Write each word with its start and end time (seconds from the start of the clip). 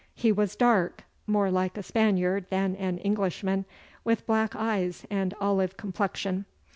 He 0.15 0.31
was 0.31 0.55
dark, 0.55 1.03
more 1.27 1.51
like 1.51 1.77
a 1.77 1.83
Spaniard 1.83 2.47
than 2.49 2.75
an 2.77 2.97
Englishman, 2.97 3.65
with 4.03 4.25
black 4.25 4.55
eyes 4.55 5.05
and 5.11 5.35
olive 5.39 5.77
complexion. 5.77 6.45